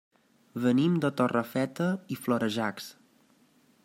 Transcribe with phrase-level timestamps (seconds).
[0.61, 2.89] Venim de Torrefeta i Florejacs.